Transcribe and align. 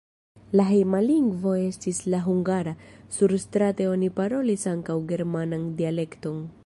La 0.59 0.63
hejma 0.69 1.01
lingvo 1.07 1.51
estis 1.65 1.99
la 2.13 2.21
hungara, 2.29 2.73
surstrate 3.17 3.87
oni 3.91 4.09
parolis 4.21 4.67
ankaŭ 4.73 4.97
germanan 5.13 5.69
dialekton. 5.85 6.43